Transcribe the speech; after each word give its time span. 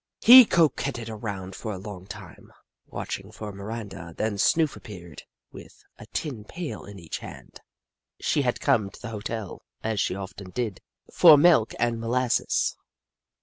He 0.23 0.45
coquetted 0.45 1.11
around 1.11 1.53
for 1.55 1.71
a 1.71 1.77
long 1.77 2.07
time, 2.07 2.51
watch 2.87 3.19
ing 3.19 3.31
for 3.31 3.51
Miranda, 3.53 4.15
then 4.17 4.39
Snoof 4.39 4.75
appeared, 4.75 5.21
with 5.51 5.83
a 5.99 6.07
tin 6.07 6.43
pail 6.43 6.85
in 6.85 6.97
each 6.97 7.19
hand. 7.19 7.61
She 8.19 8.41
had 8.41 8.59
come 8.59 8.89
to 8.89 8.99
the 8.99 9.09
hotel, 9.09 9.61
as 9.83 9.99
she 10.01 10.15
often 10.15 10.49
did, 10.49 10.81
for 11.13 11.37
milk 11.37 11.75
and 11.77 11.99
molas 12.01 12.33
ses. 12.37 12.75